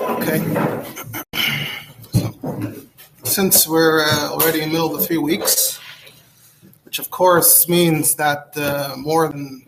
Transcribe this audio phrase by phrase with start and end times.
[0.00, 0.40] Okay.
[3.24, 5.78] Since we're uh, already in the middle of the three weeks,
[6.84, 9.66] which of course means that uh, more than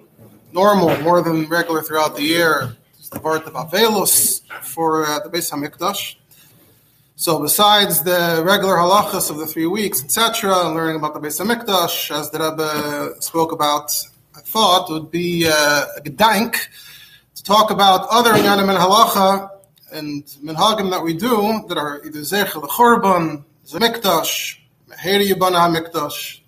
[0.52, 5.30] normal, more than regular throughout the year, is the birth of Avelus for uh, the
[5.30, 6.16] Beis Hamikdash.
[7.16, 11.40] So besides the regular halachas of the three weeks, etc., and learning about the Beis
[11.40, 13.92] Hamikdash, as the Rebbe spoke about,
[14.36, 16.56] I thought would be uh, a gedank
[17.44, 19.50] talk about other inyanim and halacha
[19.92, 24.58] and minhagim that we do that are either zechel churban, zemikdash,
[24.88, 26.40] meheri yibana hamikdash,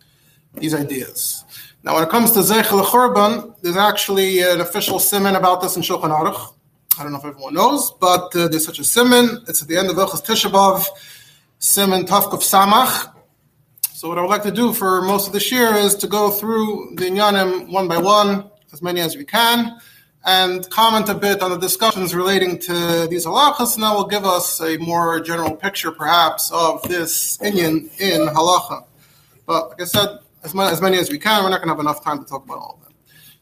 [0.55, 1.45] these ideas.
[1.83, 5.83] Now, when it comes to zechel churban, there's actually an official simon about this in
[5.83, 6.55] Shulchan Aruch.
[6.99, 9.45] I don't know if everyone knows, but uh, there's such a simon.
[9.49, 10.87] It's at the end of Ilchas Tishabov,
[11.59, 13.13] simon Tafkuf Samach.
[13.93, 16.31] So what I would like to do for most of this year is to go
[16.31, 19.79] through the inyanim one by one, as many as we can,
[20.27, 24.25] and comment a bit on the discussions relating to these halachas, and that will give
[24.25, 28.85] us a more general picture, perhaps, of this inyan in halacha.
[29.47, 31.75] But like I said, as many as, many as we can, we're not going to
[31.75, 32.95] have enough time to talk about all of them.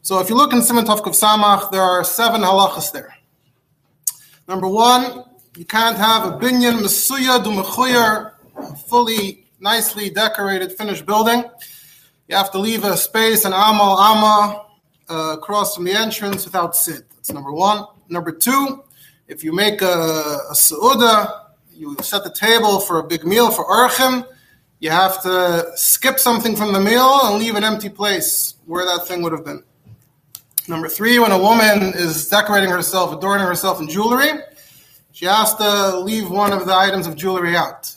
[0.03, 3.15] So if you look in Simon Tavkov Samach, there are seven halachas there.
[4.47, 5.23] Number one,
[5.57, 11.45] you can't have a binyan mesuya du fully, nicely decorated, finished building.
[12.27, 14.64] You have to leave a space, an amal ama,
[15.09, 17.09] uh, across from the entrance without sit.
[17.11, 17.85] That's number one.
[18.09, 18.83] Number two,
[19.27, 19.85] if you make a,
[20.49, 24.25] a seuda, you set the table for a big meal for archim,
[24.79, 29.07] you have to skip something from the meal and leave an empty place where that
[29.07, 29.63] thing would have been.
[30.67, 34.31] Number three, when a woman is decorating herself, adorning herself in jewelry,
[35.11, 37.95] she has to leave one of the items of jewelry out.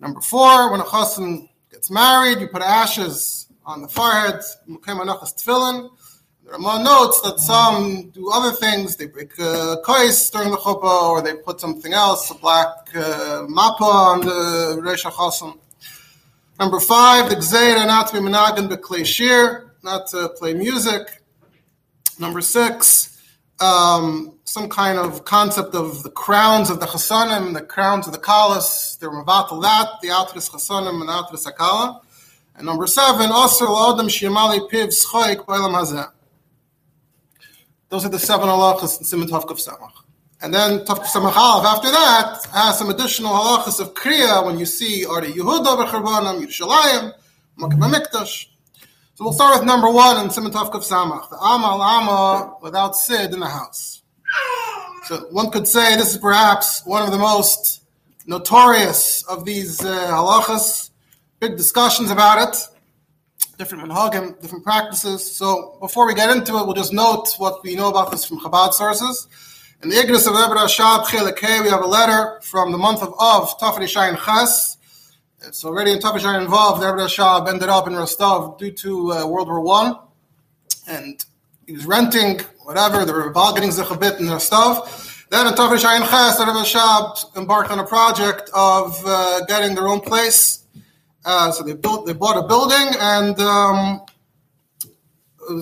[0.00, 4.40] Number four, when a chassan gets married, you put ashes on the forehead.
[4.66, 8.96] The Ramah notes that some do other things.
[8.96, 13.46] They break uh, kois during the chuppah, or they put something else, a black uh,
[13.46, 15.56] mappa on the Reisha Chassan.
[16.58, 21.22] Number five, the gzeira not to be menagan beklei shir, not to play music.
[22.18, 23.22] Number six,
[23.60, 28.18] um, some kind of concept of the crowns of the chasanim, the crowns of the
[28.18, 28.98] kalas.
[28.98, 32.00] They're mavatal that, the atris chasanim and atris akala.
[32.60, 36.10] And number seven, also adam shiyamali piv schoik b'elam hazeh.
[37.88, 39.92] Those are the seven halachas in Simon Samach.
[40.42, 44.66] And then Tavkuf Samach Aleph, after that, has some additional halachas of Kriya when you
[44.66, 47.14] see Are Yehuda b'Charbanam, Yerushalayim,
[47.56, 48.48] Makkah Mikdash.
[49.14, 53.40] So we'll start with number one in Simon Samach, the Amal Ama without Sid in
[53.40, 54.02] the house.
[55.04, 57.84] So one could say this is perhaps one of the most
[58.26, 60.89] notorious of these uh, halachas.
[61.40, 62.68] Big discussions about it,
[63.56, 65.36] different manhagim, different practices.
[65.36, 68.40] So before we get into it, we'll just note what we know about this from
[68.40, 69.26] Chabad sources.
[69.82, 71.10] In the Igros of Rebbe Rashab
[71.64, 74.76] we have a letter from the month of Av, Tafri Shayin Ches,
[75.42, 76.84] it's already in Tafishar involved.
[76.84, 79.98] Rebbe Shab ended up in Rostov due to uh, World War One,
[80.86, 81.24] and
[81.66, 83.06] he was renting whatever.
[83.06, 85.26] They were bargaining a bit in Rostov.
[85.30, 89.88] Then in Tafishar in Ches, Rebbe Shab embarked on a project of uh, getting their
[89.88, 90.59] own place.
[91.24, 94.00] Uh, so they built, they bought a building, and um,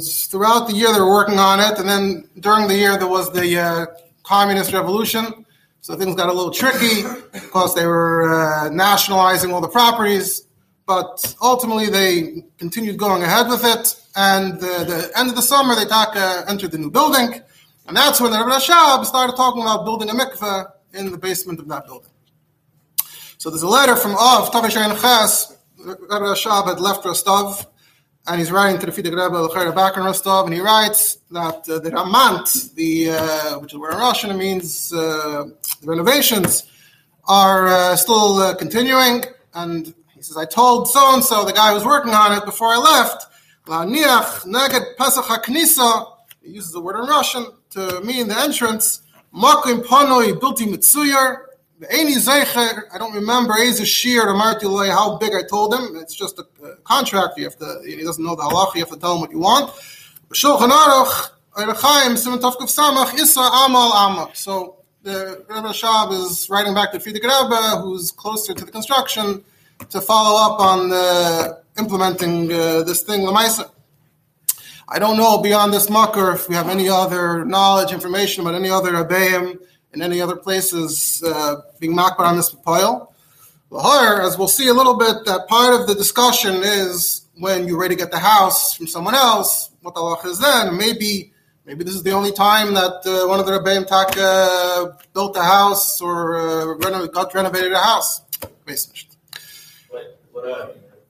[0.01, 1.79] throughout the year they were working on it.
[1.79, 3.87] And then during the year there was the uh,
[4.23, 5.45] communist revolution.
[5.81, 7.03] So things got a little tricky
[7.33, 10.47] because they were uh, nationalizing all the properties.
[10.87, 13.95] But ultimately, they continued going ahead with it.
[14.17, 17.43] And the, the end of the summer, they taka entered the new building.
[17.87, 21.69] And that's when the Rebbe started talking about building a mikveh in the basement of
[21.69, 22.08] that building.
[23.39, 27.67] So there's a letter from Av, Tavish Ches, Rebbe Shab had left Rostov
[28.29, 31.69] and he's writing to the Frierdiker Rebbe Lecher back in Rostov, and he writes that
[31.69, 35.45] uh, the Ramant, the uh, which is where in Russian it means uh,
[35.81, 36.65] the renovations,
[37.27, 39.25] are uh, still uh, continuing.
[39.55, 42.69] And he says, I told so and so, the guy who's working on it, before
[42.69, 43.27] I left,
[43.67, 46.13] neged Pesach HaKnisa,
[46.43, 49.03] he uses the word in Russian to mean the entrance,
[49.35, 50.67] Makim Panoi Bilti
[51.81, 55.97] Mitsuyer, I don't remember Eza Shir or Martilay how big I told him.
[55.97, 56.47] It's just a,
[56.85, 57.39] contract.
[57.39, 57.81] You have to.
[57.85, 58.75] He doesn't know the halacha.
[58.75, 59.71] You have to tell him what you want.
[60.35, 60.59] So
[65.03, 69.45] the Rebbe Shab is writing back to Frierdiker Rebbe, who's closer to the construction,
[69.91, 73.71] to follow up on uh, implementing uh, this thing, Lamaisa.
[74.89, 78.71] I don't know beyond this mucker if we have any other knowledge, information about any
[78.71, 79.59] other Abayim
[79.93, 83.15] and any other places uh, being makbar on this pile.
[83.71, 87.79] Lahar, as we'll see a little bit, that part of the discussion is when you're
[87.79, 90.77] ready to get the house from someone else, what the halach is then.
[90.77, 91.33] Maybe
[91.69, 95.43] Maybe this is the only time that uh, one of the Rebbeim uh, built a
[95.43, 98.23] house or uh, got renovated a house.
[99.93, 100.69] But what uh,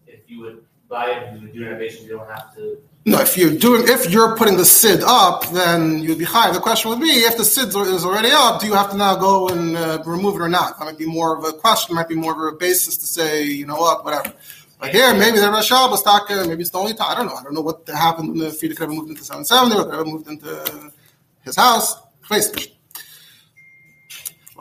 [0.09, 2.77] if you would buy it and you would do renovation, you don't have to.
[3.09, 6.53] No, if you're doing, if you're putting the sid up, then you'd be high.
[6.53, 9.17] The question would be, if the sid is already up, do you have to now
[9.17, 10.79] go and uh, remove it or not?
[10.79, 13.45] That might be more of a question, might be more of a basis to say,
[13.45, 14.35] you know what, whatever.
[14.79, 17.13] Like here, maybe the Rosh was talking, maybe it's the only time.
[17.13, 17.35] I don't know.
[17.35, 20.11] I don't know what happened when the Frierdiker Rebbe moved into 770 or the Rebbe
[20.11, 20.93] moved into
[21.41, 21.97] his house.
[22.29, 22.43] Here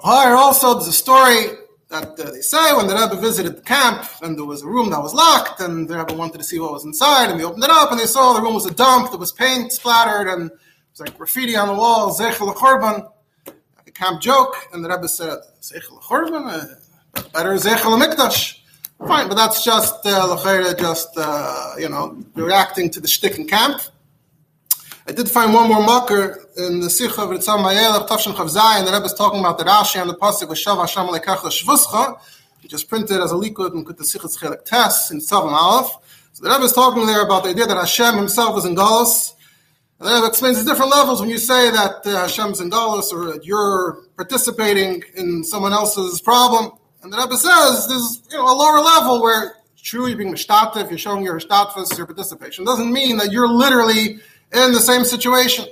[0.04, 1.48] also, there's a story
[1.90, 4.90] that uh, they say when the Rebbe visited the camp and there was a room
[4.90, 7.64] that was locked and the Rebbe wanted to see what was inside and they opened
[7.64, 10.52] it up and they saw the room was a dump, there was paint splattered and
[10.52, 10.58] it
[10.92, 12.48] was like graffiti on the wall, Zechel
[13.46, 14.56] like a camp joke.
[14.74, 16.76] And the Rebbe said, Zechel Chorban?
[17.16, 18.60] Uh, better Zechel Mikdash.
[19.06, 23.80] Fine, but that's just uh, just uh, you know reacting to the shtick in camp.
[25.08, 28.86] I did find one more mucker in the Sikha of Ritzam of Tavshin Chav Zayin.
[28.86, 32.20] The Rebbe is talking about the Rashi and the pasuk with Shav Hashem Lekach
[32.64, 35.92] which is printed as a liquid and put the Sikha Tzchelik Tes in Tzav Aleph.
[36.34, 39.36] So the Rebbe is talking there about the idea that Hashem himself was in Galus.
[40.00, 43.14] And the Rebbe explains the different levels when you say that uh, Hashem's in Galus
[43.14, 46.72] or that you're participating in someone else's problem.
[47.04, 49.56] And the Rebbe says there's you know a lower level where
[49.94, 52.64] you're being mishtatif, you're showing your shtatfus, your participation.
[52.64, 54.20] It doesn't mean that you're literally
[54.54, 55.66] in the same situation.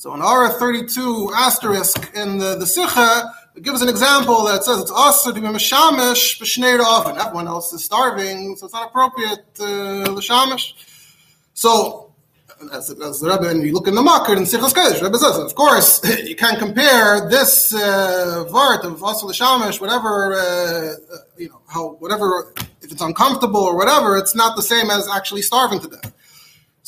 [0.00, 4.90] So in R 32 asterisk in the, the Sikha, gives an example that says it's
[4.90, 7.18] also to be mishamish b'shnei oven.
[7.20, 10.72] Everyone else is starving, so it's not appropriate uh, l'shamish.
[11.52, 12.14] So
[12.72, 15.36] as, as the Rebbe, and you look in the Makar and Sichas Kodesh, Rebbe says,
[15.36, 21.50] of course, you can't compare this uh, vart of Asal Shamish, whatever, uh, uh, you
[21.50, 25.78] know, how, whatever, if it's uncomfortable or whatever, it's not the same as actually starving
[25.80, 26.14] to death.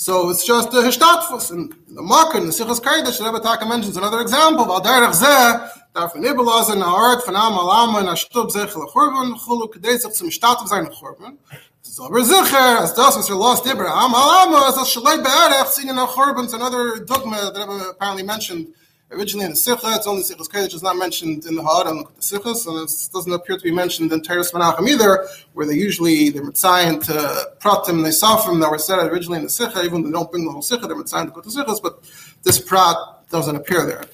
[0.04, 1.52] So it's just the hishtatfus.
[1.52, 5.70] And the Makar in the Sichas Kodesh, the Rebbe Taka mentions another example, Valderach Zeh,
[5.94, 10.12] darf man ibelazen na art von am alama na shtub zechel churban chulu kedei sich
[10.14, 11.36] zum shtatf sein churban
[11.82, 15.98] so aber sicher as das was lost Abraham alama as a shlei be'erech seen in
[15.98, 18.68] a churban it's another dogma that I've apparently mentioned
[19.12, 22.04] originally in the Sikha, it's only Sichas Kodesh is not mentioned in the Had and
[22.04, 25.74] the Sichas, and it doesn't appear to be mentioned in Toras Menachem either, where they
[25.74, 27.12] usually, they're Mitzayin to
[27.60, 30.44] Pratim, they Safim that were said originally in the Sikha, even though they don't bring
[30.44, 32.02] the whole Sikha, they're Mitzayin to go to Sichas, but
[32.42, 32.96] this Prat
[33.30, 34.04] doesn't appear there.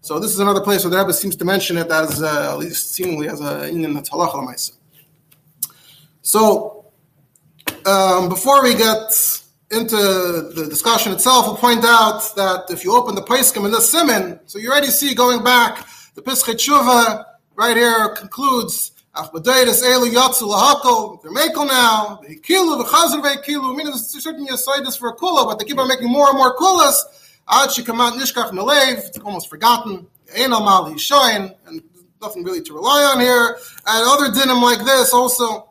[0.00, 2.58] So this is another place where the Rebbe seems to mention it as uh, at
[2.58, 4.72] least seemingly as a in the halacha
[6.22, 6.86] So
[7.84, 13.14] um, before we get into the discussion itself, we'll point out that if you open
[13.14, 17.24] the Paiskim in this Simon, so you already see going back, the Pischei
[17.54, 23.76] right here concludes Achbadayis Elu Yatsu Lahakol, they're Makel now, they kilu, the Chazar Kilu,
[23.76, 26.56] meaning there's certain Yasaidis for a Kula, but they keep on making more and more
[26.56, 27.02] Kulas
[27.50, 30.06] Ad Shikamat Nishkach Malev, it's almost forgotten.
[30.36, 31.82] Ein Amal Hishoin, and
[32.20, 33.56] nothing really to rely on here.
[33.86, 35.67] And other dinim like this also.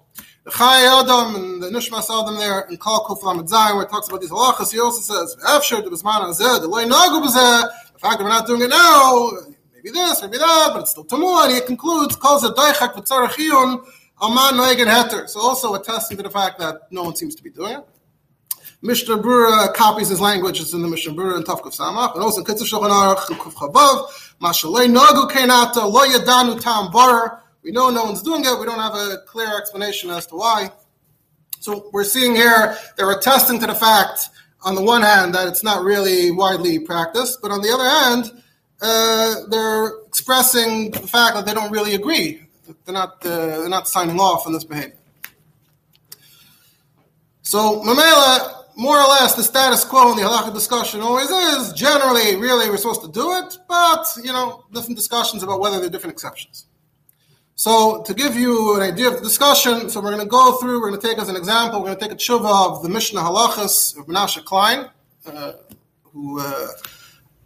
[0.49, 4.07] Chai Adam and the Nishmas Adam there in Kal Kuf Lamed Zayin, where it talks
[4.07, 7.99] about these halachas, he also says, Afshar the Bisman Azeh, the Loy Nagu Bazeh, the
[7.99, 9.31] fact that we're not doing it now,
[9.75, 13.85] maybe this, maybe that, but it's still Tamu, and he concludes, calls it Daichak V'tzarachiyun,
[14.21, 15.27] Aman Noigen Heter.
[15.27, 17.85] So also attesting to the fact that no one seems to be doing it.
[18.81, 20.61] Mishnah Berurah copies his language.
[20.61, 23.39] It's in the Mishnah Berurah and Tavkuf Samach, and also in Kitzur Shulchan Aruch and
[23.39, 24.07] Kuf Chavav.
[24.39, 27.43] Nagu Kenata Lo Yadanu Tam Bar.
[27.67, 28.57] We know no one's doing it.
[28.57, 30.71] We don't have a clear explanation as to why.
[31.59, 34.29] So we're seeing here they're attesting to the fact,
[34.61, 38.41] on the one hand, that it's not really widely practiced, but on the other hand,
[38.81, 42.41] uh, they're expressing the fact that they don't really agree.
[42.85, 44.95] They're not uh, they're not signing off on this behavior.
[47.41, 52.37] So Mamela more or less the status quo in the halacha discussion always is generally
[52.37, 55.89] really we're supposed to do it, but you know different discussions about whether there are
[55.89, 56.66] different exceptions.
[57.59, 60.79] So to give you an idea of the discussion, so we're going to go through.
[60.79, 61.79] We're going to take as an example.
[61.79, 64.87] We're going to take a tshuva of the Mishnah Halachas of Menashe Klein,
[65.25, 65.53] uh,
[66.03, 66.67] who uh,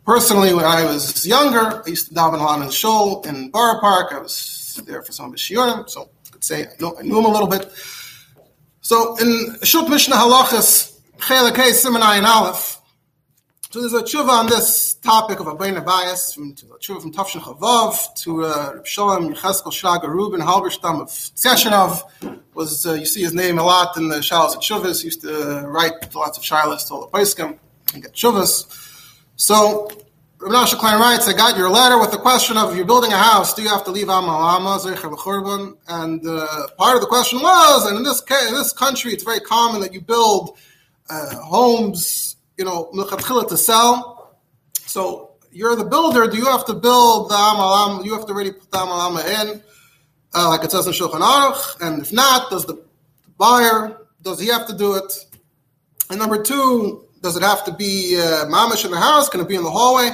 [0.05, 3.79] personally, when I was younger, I used to daven a lot in shul in Borough
[3.79, 4.11] Park.
[4.11, 7.17] I was there for some of his shiurim, so I could say I, I knew
[7.17, 7.71] him a little bit.
[8.81, 12.80] So in Shut Mishnah Halachas Chelik Hey Simon Ayin Aleph.
[13.71, 17.39] So there's a tshuva on this topic of Abayna bias from a tshuva from Tafshin
[17.39, 22.03] Chavav to uh, Reb Shalom Yecheskel Shraga Reuben Halberstam of Tzeshanov
[22.53, 25.05] was uh, you see his name a lot in the Shalos of Shuvas.
[25.05, 27.57] Used to uh, write lots of Shilas to all the Paiskim
[27.93, 28.65] and get Shuvas.
[29.37, 29.89] So
[30.39, 33.13] Rav Nasha Klein writes, I got your letter with the question of if you're building
[33.13, 35.77] a house, do you have to leave Amal Amma, L'Churban?
[35.87, 39.23] And uh, part of the question was, and in this, case, in this country, it's
[39.23, 40.57] very common that you build
[41.09, 42.91] uh, homes, you know,
[43.49, 44.37] to sell.
[44.85, 46.27] So you're the builder.
[46.27, 48.05] Do you have to build the Amalam?
[48.05, 49.63] You have to already put the Amalama in,
[50.35, 51.81] uh, like it says in Shulchan Aruch.
[51.81, 52.79] And if not, does the
[53.39, 55.11] buyer does he have to do it?
[56.11, 59.27] And number two, does it have to be uh, mamish in the house?
[59.27, 60.11] Can it be in the hallway?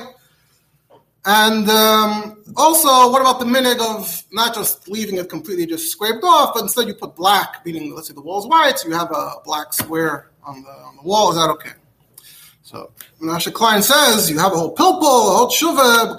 [1.26, 6.24] And um, also, what about the minute of not just leaving it completely just scraped
[6.24, 9.12] off, but instead you put black, meaning let's say the wall's white, so you have
[9.12, 11.32] a black square on the on the wall.
[11.32, 11.72] Is that okay?
[12.68, 16.18] So Menashe Klein says you have a whole pilpul, a whole tshuva,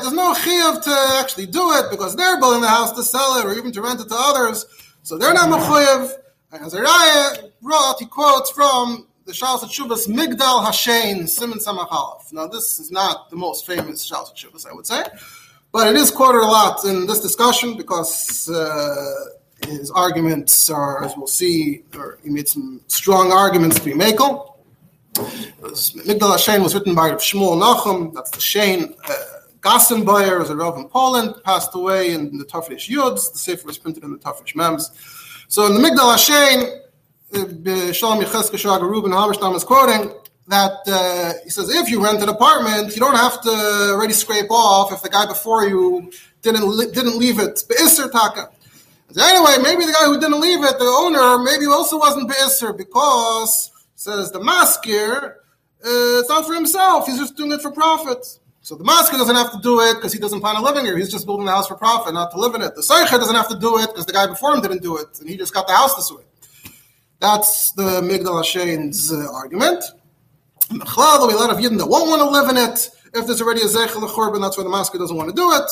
[0.00, 3.44] there's no chiyav to actually do it because they're building the house to sell it
[3.44, 4.66] or even to rent it to others.
[5.04, 6.12] So they're not mechuyev.
[6.50, 12.32] And Azariah brought, he quotes from the Shalos Tshuvas Migdal Hashem Simon Samachalaf.
[12.32, 15.04] Now this is not the most famous Shalos Tshuvas, I would say,
[15.70, 19.14] but it is quoted a lot in this discussion because uh,
[19.68, 24.56] his arguments are, as we'll see, or he made some strong arguments to be makel.
[25.18, 28.12] Migdal Hashem was written by Shmuel Nachum.
[28.14, 28.94] That's the Shane.
[29.08, 29.14] Uh,
[29.60, 33.32] Gassenbayer was a Rav in Poland, passed away in the Tafresh Yuds.
[33.32, 34.90] The Sefer was printed in the Tafresh Mems.
[35.48, 36.82] So in the Migdal Hashem,
[37.34, 40.12] uh, Shalom Yecheskel Shraga Ruben Halberstam is quoting
[40.46, 43.50] that uh, he says if you rent an apartment, you don't have to
[43.92, 46.10] already scrape off if the guy before you
[46.42, 47.62] didn't li- didn't leave it.
[47.68, 48.50] Be'isr taka.
[49.18, 53.70] Anyway, maybe the guy who didn't leave it, the owner, maybe also wasn't be'isr because
[53.98, 57.06] says the maskir, uh, it's not for himself.
[57.06, 58.24] He's just doing it for profit.
[58.60, 60.96] So the masker doesn't have to do it because he doesn't plan on living here.
[60.96, 62.74] He's just building the house for profit, not to live in it.
[62.76, 65.18] The Seicher doesn't have to do it because the guy before him didn't do it,
[65.20, 66.22] and he just got the house this way.
[67.18, 69.82] That's the Migdal Hashem's uh, argument.
[70.70, 72.90] The we a lot of Yidden that won't want to live in it.
[73.14, 75.70] If there's already a Zeichel Churban, that's why the masker doesn't want to do it.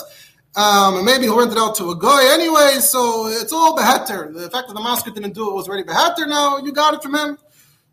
[0.56, 4.32] Um, and maybe he'll rent it out to a guy anyway, so it's all beheter.
[4.32, 6.26] The fact that the masker didn't do it was already beheter.
[6.26, 7.38] Now you got it from him.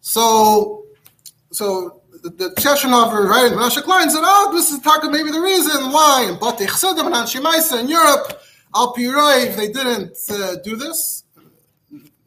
[0.05, 0.83] So,
[1.51, 5.39] so the, the Cheshenover, right, and Menashe Klein said, oh, this is talking maybe the
[5.39, 6.25] reason why.
[6.27, 8.41] And Batei Chsedim and Anshimaisa in Europe,
[8.75, 11.23] Al they didn't uh, do this.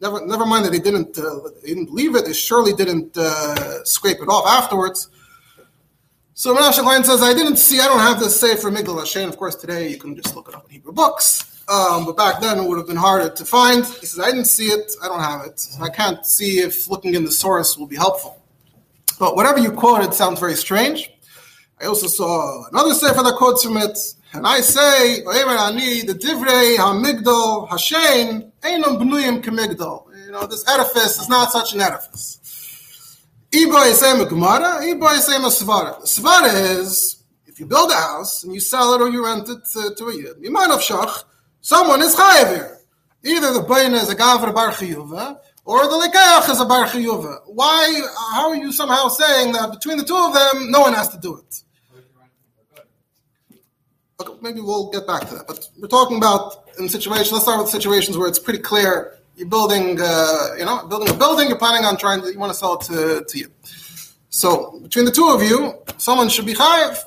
[0.01, 2.25] Never, never mind that they didn't, uh, they didn't leave it.
[2.25, 5.09] They surely didn't uh, scrape it off afterwards.
[6.33, 9.29] So Menashe Klein says, I didn't see, I don't have this say for Migdal Hashem.
[9.29, 11.56] Of course, today you can just look it up in Hebrew books.
[11.69, 13.85] Um, but back then it would have been harder to find.
[13.85, 14.91] He says, I didn't see it.
[15.03, 15.67] I don't have it.
[15.81, 18.41] I can't see if looking in the source will be helpful.
[19.19, 21.11] But whatever you quoted sounds very strange.
[21.81, 23.97] I also saw another sefer that quotes from it,
[24.33, 30.05] and I say, the divrei hamigdal hashem einam bnuyim kemigdal.
[30.25, 32.39] You know, this edifice is not such an edifice.
[33.51, 36.01] Iba yisem a gemara, iba yisem a svara.
[36.01, 39.63] Svara is, if you build a house and you sell it or you rent it
[39.73, 41.23] to, to a yid, you might have shach,
[41.67, 42.77] someone is chayav.
[43.23, 47.41] Either the bain is a gavra bar chiyuva, or the lekeach is a bar chiyuva.
[47.47, 47.83] Why?
[48.33, 51.17] How are you somehow saying that between the two of them, no one has to
[51.17, 51.51] do it?
[54.19, 55.45] Okay, maybe we'll get back to that.
[55.47, 57.33] But we're talking about in situations.
[57.33, 61.13] Let's start with situations where it's pretty clear you're building, uh, you know, building a
[61.13, 61.49] building.
[61.49, 63.51] You're planning on trying to, you want to sell it to, to you.
[64.29, 66.97] So between the two of you, someone should be chayiv.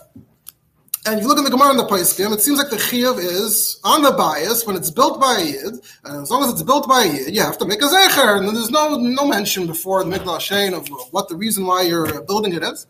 [1.06, 3.18] And if you look in the Gemara in the Paiskim, it seems like the chiyav
[3.18, 5.80] is on the bias when it's built by a yid.
[6.04, 8.36] And as long as it's built by a yid, you have to make a zecher.
[8.36, 12.20] And there's no no mention before the Migdal Hashem of what the reason why you're
[12.22, 12.86] building it is.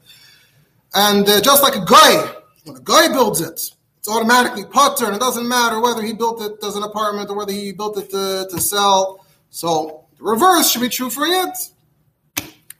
[0.92, 5.14] And uh, just like a guy, when a guy builds it, it's automatically putter, and
[5.14, 8.10] it doesn't matter whether he built it as an apartment or whether he built it
[8.10, 9.24] to, to sell.
[9.50, 11.50] So the reverse should be true for yid.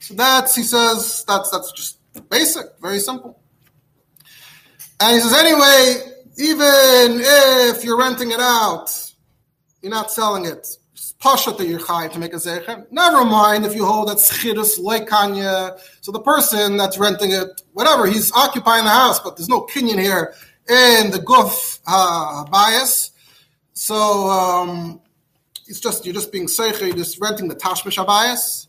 [0.01, 3.40] So that's he says that's that's just basic, very simple.
[5.01, 8.91] And he says, anyway, even if you're renting it out,
[9.83, 10.69] you're not selling it.
[11.19, 12.87] Pasha to your chai to make a zecher.
[12.91, 15.79] Never mind if you hold that schidus leikanya.
[16.01, 20.01] So the person that's renting it, whatever, he's occupying the house, but there's no kinyan
[20.01, 20.35] here
[20.69, 23.11] in the guf uh, bias.
[23.75, 25.01] So um,
[25.67, 28.69] it's just you're just being seicher, you're just renting the tashmish bias.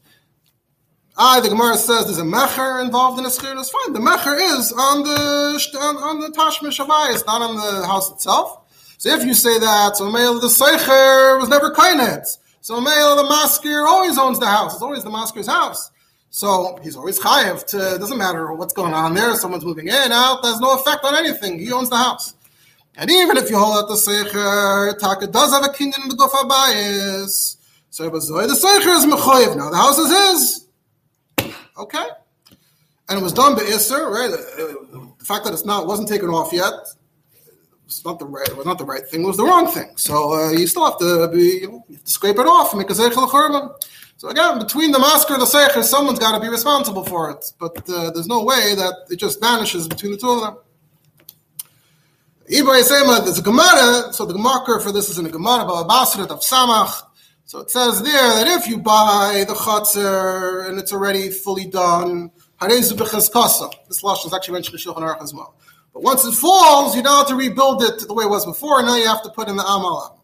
[1.18, 3.54] Ah, the Gemara says there's a mecher involved in a schir.
[3.56, 3.94] That's fine.
[3.94, 6.80] The mecher is on the on, on the tashmish
[7.14, 8.60] It's not on the house itself.
[8.98, 12.38] So if you say that, so male the seicher was never kainet.
[12.62, 14.74] So male the maskir always owns the house.
[14.74, 15.92] It's always the maskir's house.
[16.30, 17.66] So he's always chayiv.
[17.68, 19.36] To doesn't matter what's going on there.
[19.36, 20.42] Someone's moving in out.
[20.42, 21.60] There's no effect on anything.
[21.60, 22.36] He owns the house.
[22.96, 26.16] And even if you hold out the seicher, Taka does have a kingdom in the
[26.16, 27.58] gufa bias.
[27.90, 29.58] So the seicher is mechoyev.
[29.58, 30.68] Now the house is his.
[31.82, 32.06] Okay.
[33.10, 34.30] And it was done by Isser, right?
[34.30, 36.74] The fact that it's not wasn't taken off yet,
[37.86, 38.48] it's not the right.
[38.48, 39.24] It was not the right thing.
[39.24, 39.90] It was the wrong thing.
[39.98, 41.60] So uh, you still have to be.
[41.62, 42.72] You, know, to scrape it off.
[42.72, 47.52] So again, between the masker and the seicher, someone's got to be responsible for it.
[47.60, 50.58] But uh, there's no way that it just vanishes between the two of them.
[52.50, 56.40] Ibrahim there's a Gemara, so the marker for this is in a Gemara, Basrat of
[56.42, 57.04] Samach.
[57.52, 62.32] So it says there that if you buy the chutzner and it's already fully done,
[62.62, 65.56] this lashon is actually mentioned in Shulchan Aruch as well.
[65.94, 68.78] But once it falls, you don't have to rebuild it the way it was before.
[68.78, 70.24] And now you have to put in the amal.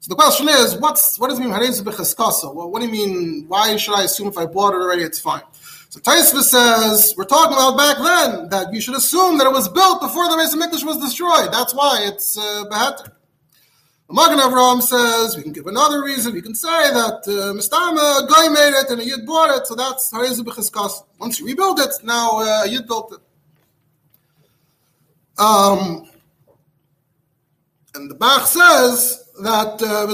[0.00, 1.52] So the question is, what's what does it mean?
[1.52, 3.46] Well, what do you mean?
[3.48, 5.40] Why should I assume if I bought it already, it's fine?
[5.88, 9.70] So Taisva says we're talking about back then that you should assume that it was
[9.70, 11.50] built before the Beis was destroyed.
[11.50, 12.64] That's why it's uh.
[14.08, 16.32] The Magen Avraham says we can give another reason.
[16.32, 19.66] We can say that uh, Mistama, a guy made it and a Yid bought it,
[19.66, 21.04] so that's Harezu b'cheskas.
[21.18, 23.20] Once you rebuild it, now uh, a Yid built it.
[25.38, 26.08] Um,
[27.94, 30.06] and the Bach says that uh,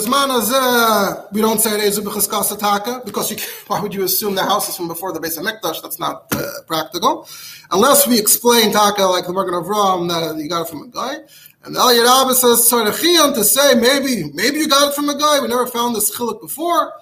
[1.32, 3.36] we don't say Harezu b'cheskas ataka because you,
[3.68, 5.80] why would you assume the house is from before the Beis Hamikdash?
[5.82, 7.28] That's not uh, practical,
[7.70, 11.18] unless we explain taka like the Magen Avraham that you got it from a guy.
[11.64, 15.40] And El Yerabah says Tzarechiyam to say maybe maybe you got it from a guy.
[15.40, 16.92] We never found this chilik before.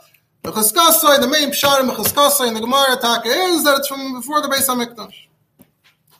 [0.42, 3.88] The Chaskasai, the main pshat in the Chaskasai in the Gemara Taka is that it's
[3.88, 5.26] from before the Beis Hamikdash.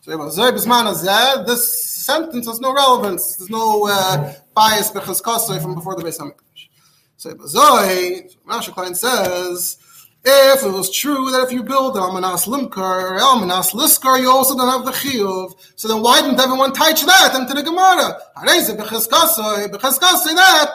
[0.00, 3.36] So this sentence has no relevance.
[3.36, 6.68] There's no uh, bias b'Chaskasai from before the Beis Hamikdash.
[7.16, 9.78] So Rashi Klein says
[10.24, 14.56] if it was true that if you build Almanas Limkar or Almanas Liskar, you also
[14.56, 15.54] don't have the Chiyuv.
[15.74, 18.20] So then why didn't everyone touch that into the Gemara?
[18.36, 18.48] That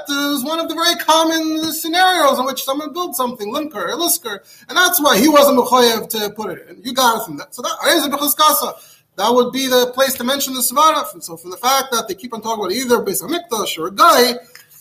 [0.10, 4.40] is one of the very common scenarios in which someone builds something, Limkar or Liskar.
[4.68, 6.82] And that's why he wasn't Mechoyev to put it in.
[6.84, 7.56] You got it from that.
[7.56, 7.78] So that,
[9.16, 11.14] that would be the place to mention the Svara.
[11.14, 13.88] And so from the fact that they keep on talking about either Beis Hamikdash or
[13.88, 14.34] a guy,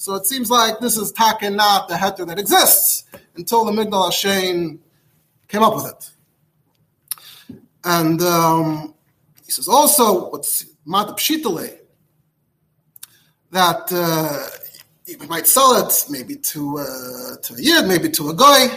[0.06, 3.02] so it seems like this is taken not the heter that exists
[3.34, 4.78] until the Migdal Hashem
[5.48, 7.58] came up with it.
[7.82, 8.94] And um,
[9.44, 11.78] he says also, what's Mat Pshitale,
[13.50, 14.46] that uh,
[15.06, 18.68] you might sell it maybe to, uh, to a Yid, maybe to a guy.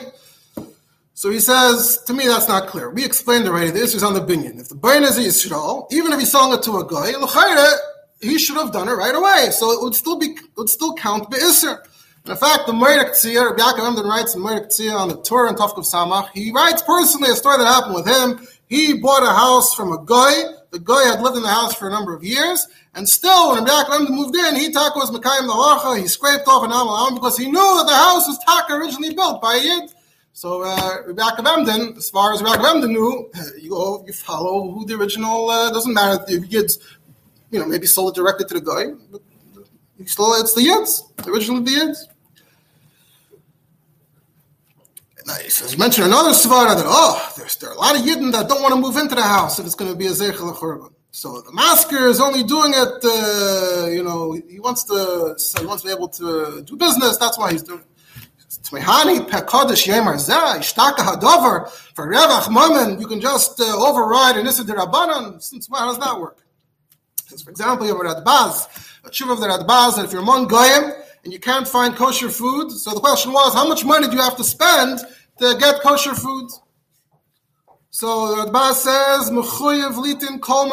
[1.13, 2.89] So he says, to me, that's not clear.
[2.89, 4.60] We explained already the issues on the binyan.
[4.60, 7.12] If the bain is a Yisrael, even if he's selling it to a guy,
[8.22, 9.50] he should have done it right away.
[9.52, 11.80] So it would still be, it would still count be'isr.
[12.26, 15.58] In fact, the Moirek Tzir, Yaakov Emden writes in Moirek Tzir on the Torah and
[15.58, 18.46] Tafkov Samach, he writes personally a story that happened with him.
[18.68, 20.44] He bought a house from a guy.
[20.72, 23.66] The guy had lived in the house for a number of years, and still, when
[23.66, 26.00] Yaakov Emden moved in, he taka was Mekayim the Halacha.
[26.00, 29.42] He scraped off an amal because he knew that the house was taka originally built
[29.42, 29.92] by Yid.
[30.34, 33.30] So uh, Rebbe Emden, as far as Rebbe Emden knew,
[33.60, 35.50] you go, you follow who the original.
[35.50, 36.80] Uh, doesn't matter if Yid's,
[37.52, 39.22] you know, maybe sold it directly to the guy, but
[40.08, 41.98] still it's the Yids, originally the Yids.
[45.26, 45.62] Nice.
[45.62, 48.48] As you mentioned another svara that oh, there's there are a lot of yidden that
[48.48, 50.92] don't want to move into the house if it's going to be a zeichel churban.
[51.12, 52.94] So the masker is only doing it.
[53.04, 55.36] Uh, you know, he wants to.
[55.38, 57.18] So he wants to be able to do business.
[57.18, 57.84] That's why he's doing.
[58.64, 63.00] Tmehani zeh ishtaka hadover for revach moment.
[63.00, 65.42] You can just uh, override an derabanan.
[65.42, 66.40] Since how does that work?
[67.30, 68.68] Since, for example, you have a radbaz,
[69.04, 70.92] a tshuva of the radbaz, that if you're among goyim
[71.24, 74.22] and you can't find kosher food, so the question was, how much money do you
[74.22, 75.00] have to spend
[75.39, 76.50] to get kosher food.
[77.92, 79.30] So the Radbaz says,
[80.42, 80.65] kol.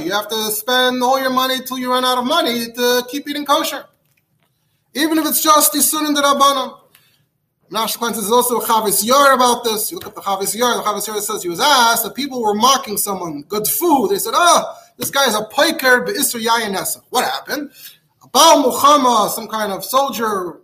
[0.00, 3.28] You have to spend all your money till you run out of money to keep
[3.28, 3.84] eating kosher.
[4.94, 6.80] Even if it's just Yisun and the Rabbanim.
[7.68, 9.90] Nash is also a Chavis Yor about this.
[9.90, 12.40] You look at the Chavis Yor, the Chavis Yor says he was asked that people
[12.40, 14.10] were mocking someone, good food.
[14.10, 17.70] They said, oh, this guy is a piker be'isr yayin What happened?
[18.32, 20.60] Baal Muhammad, some kind of soldier,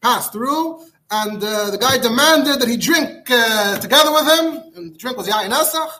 [0.00, 4.94] passed through and uh, the guy demanded that he drink uh, together with him, and
[4.94, 5.90] the drink was Yain Esach.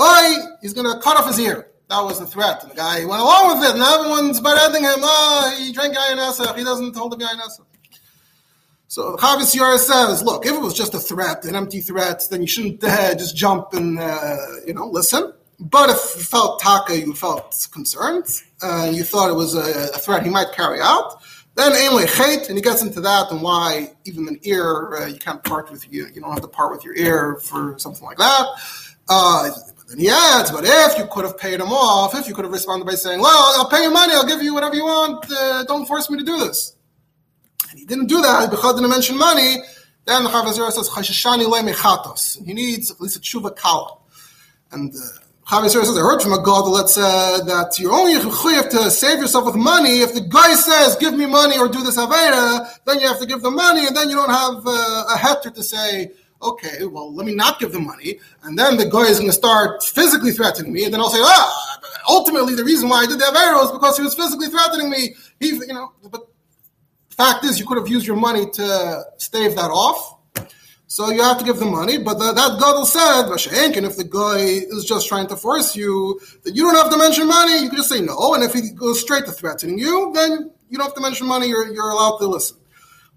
[0.00, 1.68] Oi, he's going to cut off his ear.
[1.88, 2.64] That was the threat.
[2.64, 5.00] And the guy went along with it, and everyone's bereding him.
[5.02, 7.64] Oh, he drank Yain He doesn't hold the Yain Esach.
[8.88, 12.40] So Chavis Yara says, look, if it was just a threat, an empty threat, then
[12.40, 15.32] you shouldn't uh, just jump and, uh, you know, listen.
[15.58, 18.26] But if you felt taka, you felt concerned,
[18.62, 21.22] and you thought it was a, a threat he might carry out,
[21.54, 25.18] then Ainley Chait, and he gets into that and why even an ear, uh, you
[25.18, 28.18] can't part with you, you don't have to part with your ear for something like
[28.18, 28.46] that.
[29.08, 29.50] Uh,
[29.88, 32.52] then he adds, but if you could have paid him off, if you could have
[32.52, 35.64] responded by saying, well, I'll pay you money, I'll give you whatever you want, uh,
[35.64, 36.76] don't force me to do this.
[37.70, 39.56] And he didn't do that, because didn't mention money,
[40.04, 42.44] then the Chavazir says, Chashishani le mechatos.
[42.44, 43.96] He needs at least a tshuva kala.
[44.72, 44.98] And uh,
[45.46, 49.20] Chavis says, I heard from a god that said that you're only have to save
[49.20, 50.00] yourself with money.
[50.00, 53.26] If the guy says, give me money or do this Aveda, then you have to
[53.26, 56.10] give the money and then you don't have uh, a heter to say,
[56.42, 59.36] okay, well, let me not give the money, and then the guy is going to
[59.36, 63.18] start physically threatening me, and then I'll say, ah, ultimately the reason why I did
[63.18, 65.14] the Avera was because he was physically threatening me.
[65.40, 66.28] He, you know, but
[67.10, 70.15] fact is, you could have used your money to stave that off.
[70.88, 73.24] So you have to give the money, but the, that gadol said,
[73.76, 76.96] and if the guy is just trying to force you, that you don't have to
[76.96, 78.34] mention money, you can just say no.
[78.34, 81.48] And if he goes straight to threatening you, then you don't have to mention money,
[81.48, 82.58] you're, you're allowed to listen.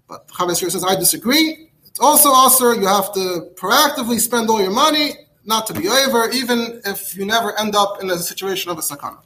[0.08, 1.70] But Chavis says, I disagree.
[1.86, 5.12] It's also also you have to proactively spend all your money,
[5.44, 8.80] not to be over, even if you never end up in a situation of a
[8.80, 9.18] sakana.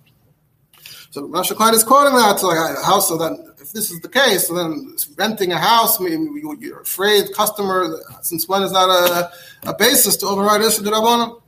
[1.15, 4.01] So Rosh Klein is quoting that to like a house, so then if this is
[4.01, 9.71] the case, so then renting a house, you're afraid customer, since when is that a,
[9.71, 11.41] a basis to override Isser Rabbanim?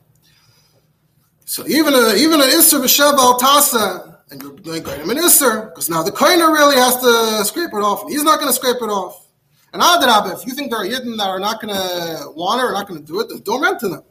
[1.46, 5.16] So even a, even an Isser B'Sheva Al Tasa, and you're going to him an
[5.16, 8.48] Isser, because now the Koiner really has to scrape it off, and he's not going
[8.48, 9.26] to scrape it off.
[9.72, 12.66] And Adrab, if you think there are Yidden that are not going to want it
[12.66, 14.04] or not going to do it, then don't rent to them.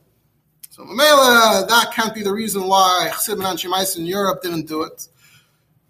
[0.72, 4.84] So Mamela, that can't be the reason why Chassid and Shemais in Europe didn't do
[4.84, 5.08] it.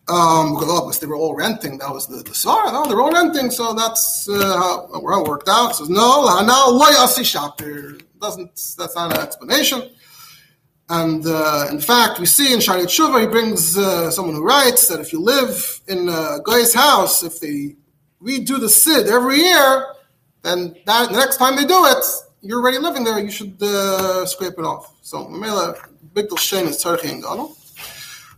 [0.07, 1.79] Um, because they were all renting.
[1.79, 2.71] That was the, the svara.
[2.71, 5.75] No, they're all renting, so that's uh, how, how it worked out.
[5.75, 6.91] So no, now loy
[7.23, 8.51] shaper doesn't.
[8.77, 9.89] That's not an explanation.
[10.89, 14.87] And uh, in fact, we see in Shari Tshuva, he brings uh, someone who writes
[14.87, 17.75] that if you live in a guy's house, if they
[18.21, 19.87] redo the sid every year,
[20.43, 22.05] then that, the next time they do it,
[22.41, 23.17] you're already living there.
[23.17, 24.93] You should uh, scrape it off.
[25.01, 25.27] So,
[26.13, 27.23] big shame is Tzarchi and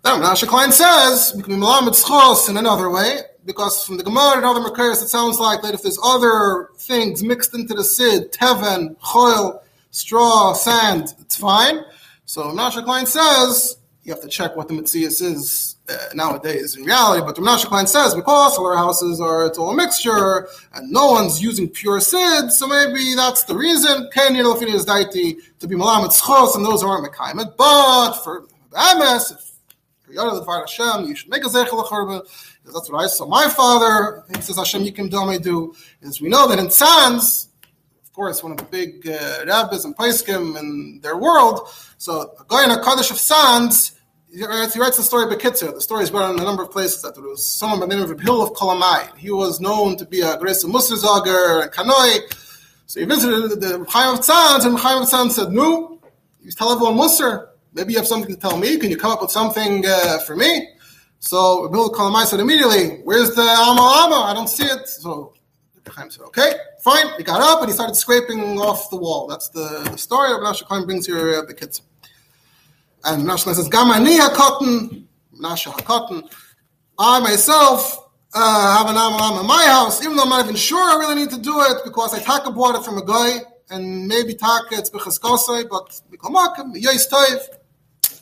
[0.08, 0.22] Gadol.
[0.22, 4.46] Now, Rasha Klein says can be schos in another way because from the Gemara and
[4.46, 8.98] other Makarios it sounds like that if there's other things mixed into the sid, teven,
[9.00, 11.82] choil, straw, sand, it's fine.
[12.26, 16.84] So Rasha Klein says you have to check what the mitzias is uh, nowadays in
[16.84, 17.26] reality.
[17.26, 21.42] But Rasha Klein says because our houses are it's all a mixture and no one's
[21.42, 24.10] using pure sid, so maybe that's the reason.
[24.14, 27.58] Ken is daiti to be malamed schos and those who aren't mekaimet.
[27.58, 29.47] But for MS,
[30.10, 32.22] if you should make a zeichel churban.
[32.66, 33.28] That's what I saw.
[33.28, 37.48] My father, he says Hashem Yikim Domei do, as we know that in Tzanz,
[38.04, 42.46] of course, one of the big uh, rabbis and paiskim in their world, so a
[42.48, 43.94] guy in a Kaddish of Tzanz,
[44.34, 45.74] he writes, he writes the story of Bekitzer.
[45.74, 47.02] The story is brought in a number of places.
[47.02, 49.16] That there was someone by the name of Hill of Kolamai.
[49.18, 52.20] He was known to be a Gresa Musarzager and Kanoi.
[52.88, 56.00] So he visited the Chaim of Tzanz, and Chaim of Tzanz said, No,
[56.42, 57.48] you tell everyone Musar.
[57.78, 58.78] Maybe you have something to tell me.
[58.78, 60.68] Can you come up with something uh, for me?
[61.20, 64.16] So Bill Kalamai said immediately, Where's the Alma Alma?
[64.26, 64.88] I don't see it.
[64.90, 65.36] So
[65.88, 67.06] Chaim said, Okay, fine.
[67.18, 69.28] He got up and he started scraping off the wall.
[69.28, 71.84] That's the, the story of Nasha Chaim brings here uh, the kids.
[73.04, 76.34] And Nasha says, Gamani HaKotten, Nasha HaKotten.
[76.98, 80.80] I myself uh, have an Alma in my house, even though I'm not even sure
[80.80, 84.08] I really need to do it because I taka bought it from a guy and
[84.08, 87.57] maybe taka it's bechaskosai, but bikomakim, yois toiv.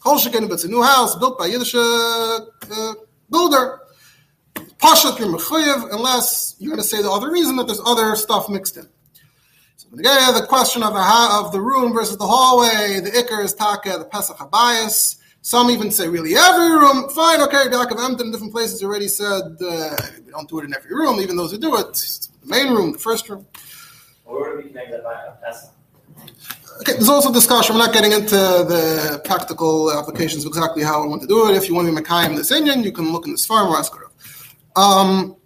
[0.05, 2.39] Kol Shekin, it's a new house built by Yiddish uh,
[3.31, 3.79] builder.
[4.77, 8.47] Pashat you're mechuyev unless you're going to say the other reason that there's other stuff
[8.47, 8.87] mixed in.
[9.77, 13.55] So again, the question of the of the room versus the hallway, the ikar is
[13.55, 15.17] taka, the pesach habayis.
[15.41, 17.09] Some even say really every room.
[17.09, 20.75] Fine, okay, of Emden in different places already said uh, we don't do it in
[20.75, 21.93] every room, even those who do it.
[22.43, 23.47] The main room, the first room.
[24.23, 25.71] Or by a pesach.
[26.81, 27.75] Okay, there's also discussion.
[27.75, 31.55] We're not getting into the practical applications of exactly how I want to do it.
[31.55, 33.77] If you want to be Makayim this Indian, you can look in this farm or
[33.77, 33.93] ask.
[34.75, 35.38] Um,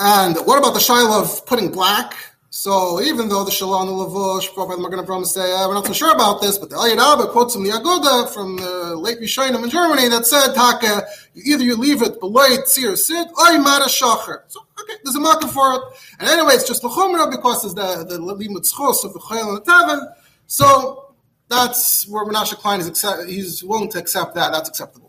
[0.00, 2.14] and what about the shaila of putting black?
[2.52, 6.12] So even though the Shalom Lavush, Prophet Magen Avraham say, uh, we're not so sure
[6.12, 9.70] about this, but the Aliyad Abba quotes from the Aguda from the late Rishonim in
[9.70, 14.42] Germany that said, Taka, either you leave it below Tzir Sid, or you a Shacher.
[14.48, 15.80] So, okay, there's a market for it.
[16.18, 19.56] And anyway, it's just the Chumrah because it's the, the Limud Schos of the Chayil
[19.56, 20.12] and the Tavin.
[20.48, 21.14] So
[21.48, 24.50] that's where Menashe Klein is accept, he's willing to accept that.
[24.50, 25.08] That's acceptable.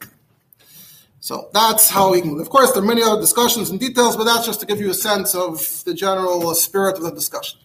[1.21, 2.39] So that's how we can.
[2.41, 4.89] Of course, there are many other discussions and details, but that's just to give you
[4.89, 7.59] a sense of the general spirit of the discussion.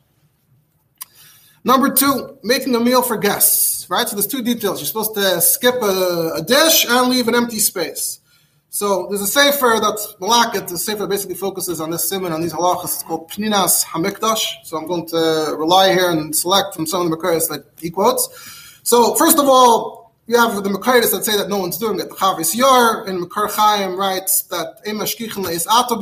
[1.65, 3.89] Number two, making a meal for guests.
[3.89, 4.07] Right.
[4.07, 4.81] So there's two details.
[4.81, 8.21] You're supposed to skip a, a dish and leave an empty space.
[8.69, 10.69] So there's a sefer that's Malakat.
[10.69, 12.85] The sefer basically focuses on this simon on these halachas.
[12.85, 14.65] It's called Pninas Hamikdash.
[14.65, 17.91] So I'm going to rely here and select from some of the Makaris that he
[17.91, 18.29] quotes.
[18.83, 22.09] So first of all, you have the Makaitis that say that no one's doing it.
[22.09, 25.97] The Chavis Yor in Makar Chaim writes that Ema Shkichen is Ato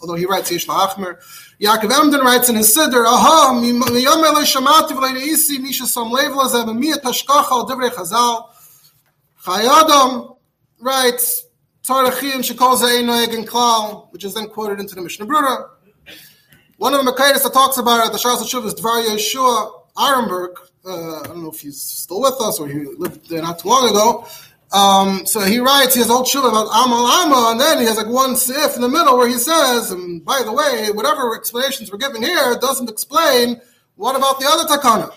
[0.00, 1.16] although he writes Yish La'achmer.
[1.60, 6.32] Yaakov Emden writes in his Siddur, Aha, miyom eloi shamati v'lei ne'isi, misha som lev
[6.32, 8.50] lazeh, v'miyat hashkacha al divrei chazal.
[9.42, 10.36] Chayadam
[10.80, 11.44] writes,
[11.82, 15.70] Tarachim shekol ze'ei noeg klal, which is then quoted into the Mishnah Brura.
[16.76, 20.54] One of the Makaitis that talks about it, the Shas Shuv is Dvar Yehoshua Ehrenberg.
[20.86, 23.68] Uh, I don't know if he's still with us or he lived there not too
[23.68, 24.26] long ago.
[24.72, 27.96] Um, so he writes, he has old shul about Amal Ama, and then he has
[27.96, 31.92] like one sif in the middle where he says, and by the way, whatever explanations
[31.92, 33.60] we're giving here doesn't explain
[33.94, 35.12] what about the other takana,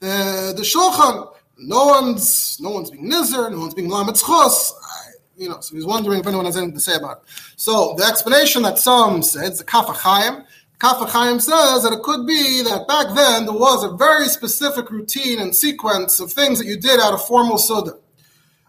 [0.00, 1.32] the the shulchan.
[1.56, 4.72] No one's no one's being nizer, no one's being lametzchos.
[5.36, 7.22] You know, so he's wondering if anyone has anything to say about it.
[7.56, 9.88] So the explanation that some said, the Kaf
[10.78, 14.26] HaChaim, Kaf HaChaim says that it could be that back then there was a very
[14.26, 17.98] specific routine and sequence of things that you did out of formal suda.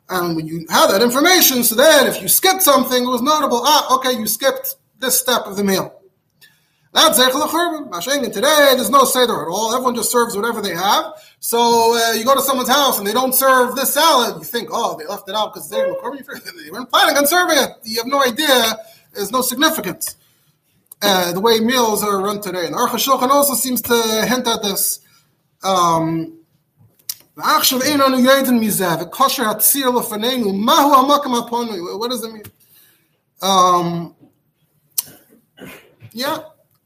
[0.10, 3.62] And when you have that information, so then if you skipped something, it was notable.
[3.64, 5.96] Ah, okay, you skipped this step of the meal.
[6.92, 8.34] That's Zechel Churban.
[8.34, 9.76] today, there's no Seder at all.
[9.76, 11.14] Everyone just serves whatever they have.
[11.40, 14.38] So uh, you go to someone's house and they don't serve this salad.
[14.40, 15.84] You think, oh, they left it out because they
[16.72, 17.70] weren't planning on serving it.
[17.84, 18.76] You have no idea.
[19.14, 20.16] There's no significance.
[21.02, 22.66] Uh, the way meals are run today.
[22.66, 25.00] And Aruch HaShulchan also seems to hint at this.
[25.64, 26.40] Um,
[31.98, 32.44] what does it mean?
[33.42, 34.16] Um,
[36.12, 36.40] yeah,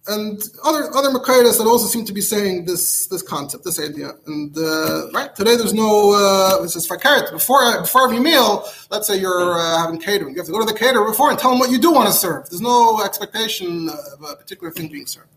[0.08, 4.12] and other other Makaidas that also seem to be saying this this concept, this idea.
[4.28, 8.66] And uh, right today, there's no uh, this is fakaret before before every meal.
[8.92, 11.40] Let's say you're uh, having catering, you have to go to the caterer before and
[11.40, 12.50] tell them what you do want to serve.
[12.50, 15.30] There's no expectation of a particular thing being served.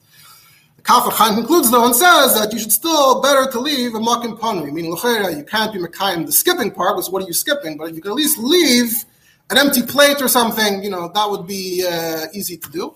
[0.83, 4.38] Kaf Chaim concludes though and says that you should still better to leave a makim
[4.38, 7.76] panui, meaning you can't be mekayim the skipping part, because what are you skipping?
[7.76, 9.05] But if you can at least leave
[9.50, 12.94] an empty plate or something, you know that would be uh, easy to do.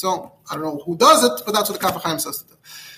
[0.00, 2.48] So I don't know who does it, but that's what the Kaf Chaim says to
[2.48, 2.54] do.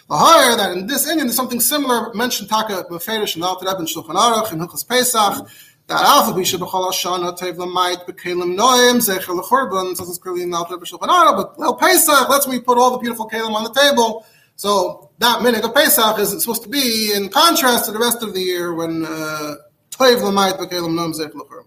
[0.08, 3.82] The higher that in this Indian there's something similar mentioned Taka Meferish and Alter Rebbe
[3.82, 5.48] Shulchan Aruch and Hilchas Pesach
[5.88, 10.54] that Alpha Bisha B'chol Hashana Tev Lamait B'Kelim Noim Zecher L'Churban says it's clearly in
[10.54, 13.64] Alter Rebbe Shulchan Aruch but well Pesach lets me put all the beautiful Kelim on
[13.64, 17.98] the table so that minute of Pesach isn't supposed to be in contrast to the
[17.98, 19.54] rest of the year when uh,
[19.90, 21.66] Tev Lamait B'Kelim Noim Zecher L'Churban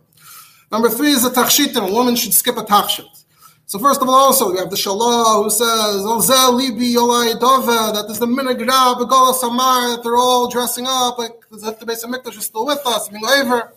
[0.71, 1.89] Number three is the Tachshitim.
[1.89, 3.24] A woman should skip a Tachshit.
[3.67, 6.93] So first of all, also we have the Shalah who says, "Olzel libi
[7.39, 12.03] dove," that there's the minagra begola samar that they're all dressing up like the base
[12.03, 13.73] of Mikdash is still with us, being over.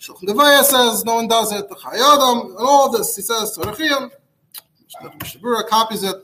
[0.00, 1.68] Shulchan Devaya says no one does it.
[1.68, 4.10] The Chayadam and all this he says to Rechiyam.
[5.20, 6.16] Mishnah copies it.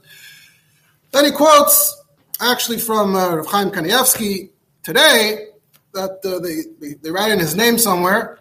[1.11, 2.03] Then he quotes
[2.41, 4.51] actually from uh, Rav Chaim Kanievsky
[4.83, 5.49] today
[5.93, 8.39] that uh, they, they, they write in his name somewhere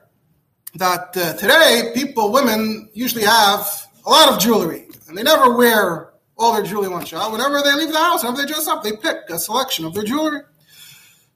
[0.76, 6.14] that uh, today people women usually have a lot of jewelry, and they never wear
[6.38, 7.32] all their jewelry one shot.
[7.32, 10.04] Whenever they leave the house, whenever they dress up, they pick a selection of their
[10.04, 10.42] jewelry.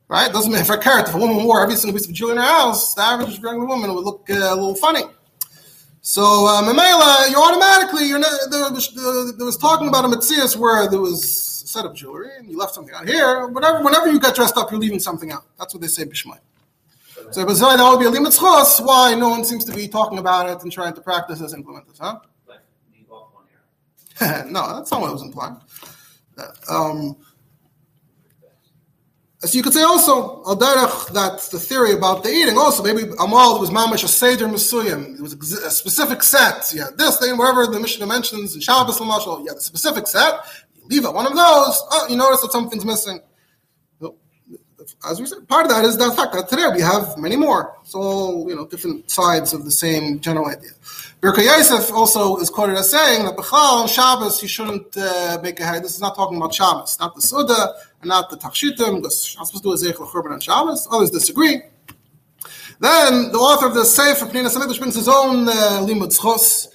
[0.10, 0.32] Right?
[0.32, 2.41] Doesn't matter if a carrot, if a woman wore every single piece of jewelry in
[2.41, 5.03] her house, the average regular woman would look uh, a little funny.
[6.01, 10.89] So, uh, Mamela, you automatically, you're not, there, there, was talking about a Matthias where
[10.89, 11.21] there was
[11.65, 13.47] a set of jewelry and you left something out here.
[13.47, 15.43] Whatever, whenever you get dressed up, you're leaving something out.
[15.60, 16.39] That's what they say, Bishmai.
[17.32, 20.63] So, that would be a limit Why no one seems to be talking about it
[20.63, 22.19] and trying to practice this, implement this, huh?
[24.49, 25.58] no, that's not what was implying.
[26.69, 27.17] Um,
[29.39, 32.58] so you could say also al that the theory about the eating.
[32.58, 35.15] Also, maybe Amal was mamish a seder mesuyim.
[35.15, 36.71] It was a specific set.
[36.73, 40.34] Yeah, this thing, wherever the Mishnah mentions in Shabbos Lamashal, yeah, the specific set.
[40.75, 41.84] You leave out one of those.
[41.91, 43.19] Oh, you notice that something's missing.
[45.10, 47.76] As we said, part of that is the fact that today we have many more.
[47.82, 50.71] It's all you know, different sides of the same general idea.
[51.21, 55.65] Birka Yosef also is quoted as saying that Bechal Shabbos you shouldn't uh, make a
[55.65, 55.84] head.
[55.84, 59.04] This is not talking about Shabbos, not the Suda and not the Tachshitim.
[59.04, 60.88] I'm supposed to do a Zeich Lechurban on Shabbos.
[60.91, 61.62] Others disagree.
[62.80, 66.67] Then the author of the Sefer Pninas Hamikdash brings his own uh, limud schos.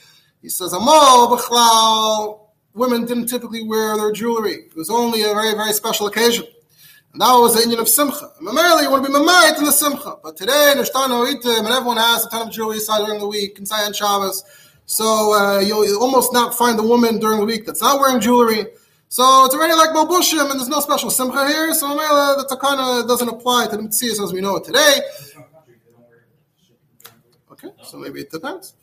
[0.42, 2.40] He says, Amal Bechlal,
[2.74, 4.54] women didn't typically wear their jewelry.
[4.54, 6.46] It was only a very, very special occasion.
[7.12, 8.32] And that was the Indian of Simcha.
[8.42, 10.16] Primarily, you want to be Mamayit in the Simcha.
[10.22, 13.58] But today, Nishtano Itim, and everyone has a ton of jewelry inside during the week,
[13.58, 14.42] inside on Shabbos.
[14.86, 18.66] So uh, you'll almost not find a woman during the week that's not wearing jewelry.
[19.08, 21.74] So it's already like Bobushim, and there's no special Simcha here.
[21.74, 25.00] So uh, the Takana doesn't apply to the Mitzvahs as we know it today.
[27.52, 28.74] Okay, so maybe it depends.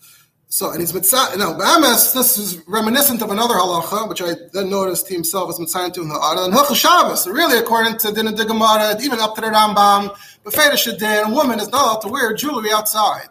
[0.51, 1.37] So and he's mitzah.
[1.37, 5.59] No, B'ames, this is reminiscent of another halacha, which I then noticed he himself was
[5.59, 6.45] mitzah to in the Ara.
[6.45, 11.25] And Hilchah Shabbos, really according to Din Digamara, even up to the Rambam, Befedish Din,
[11.25, 13.29] a woman is not allowed to wear jewelry outside,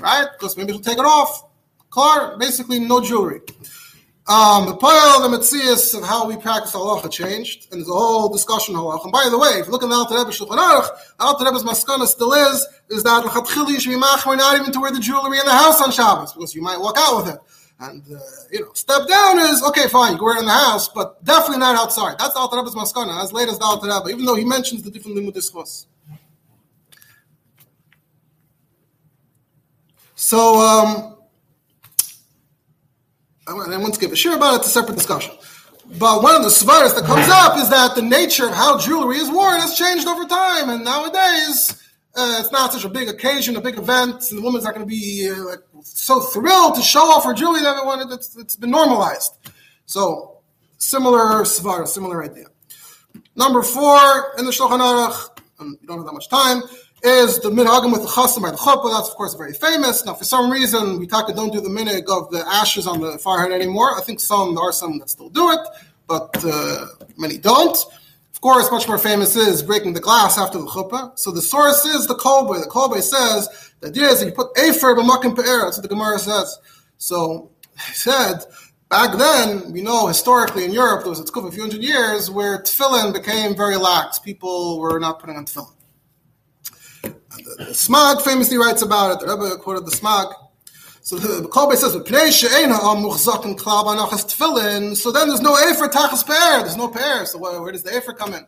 [0.00, 0.28] right?
[0.32, 1.44] Because maybe she'll take it off.
[1.90, 3.42] Car, basically no jewelry.
[4.28, 8.28] Um, the pile, the mitzias of how we practice halacha changed, and there's a whole
[8.28, 9.04] discussion on halacha.
[9.04, 10.88] And by the way, if you look in the Alter Rebbe Shulchan Aruch,
[11.20, 14.98] Alter Rebbe's maskana still is is that l'chatchili you should not even to wear the
[14.98, 17.40] jewelry in the house on Shabbos because you might walk out with it.
[17.78, 18.18] And, uh,
[18.50, 21.22] you know, step down is, okay, fine, you can wear it in the house, but
[21.22, 22.18] definitely not outside.
[22.18, 24.82] That's the Alter Rebbe's Maskana, as late as the Alter Rebbe, even though he mentions
[24.82, 25.86] the different limud discourse.
[30.14, 31.15] So, um,
[33.48, 35.34] I want to give a share about it, it's a separate discussion.
[35.98, 39.18] But one of the svaras that comes up is that the nature of how jewelry
[39.18, 41.80] is worn has changed over time, and nowadays
[42.16, 44.84] uh, it's not such a big occasion, a big event, and the woman's not going
[44.84, 48.56] to be uh, like, so thrilled to show off her jewelry that everyone it's, it's
[48.56, 49.32] been normalized.
[49.84, 50.38] So
[50.78, 52.46] similar svara, similar idea.
[53.36, 56.62] Number four in the Shulchan Aruch, and we don't have that much time,
[57.02, 58.92] is the minhagim with the chasan by the chuppah.
[58.92, 60.04] That's of course very famous.
[60.04, 63.18] Now, for some reason, we talk don't do the minhag of the ashes on the
[63.18, 63.96] forehead anymore.
[63.96, 65.60] I think some there are some that still do it,
[66.06, 67.76] but uh, many don't.
[68.32, 71.18] Of course, much more famous is breaking the glass after the chuppah.
[71.18, 72.60] So the source is the Kol Bo.
[72.60, 75.64] The Kol Bo says the idea is that you put afer b'makim pe'er.
[75.64, 76.58] That's what the Gemara says.
[76.98, 77.50] So
[77.86, 78.40] he said
[78.88, 83.12] back then, we know historically in Europe there was a few hundred years where tefillin
[83.12, 84.18] became very lax.
[84.18, 85.75] People were not putting on tefillin.
[87.36, 89.20] The, the Smag famously writes about it.
[89.26, 90.32] The Rebbe quoted the Smag.
[91.06, 92.00] So the Kol Bo says, So
[95.12, 96.62] then there's no Efer Tachas Pe'er.
[96.62, 97.24] There's no Pe'er.
[97.26, 98.44] So where, where does the Efer come in?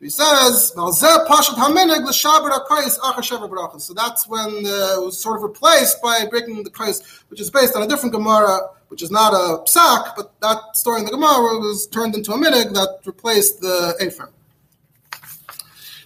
[0.00, 0.80] He says, So
[3.94, 7.76] that's when uh, it was sort of replaced by breaking the Kreis, which is based
[7.76, 11.60] on a different Gemara, which is not a psak, but that story in the Gemara
[11.60, 14.28] was turned into a minhag that replaced the Efer.